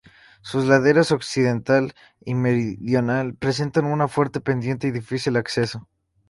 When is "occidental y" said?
1.11-2.33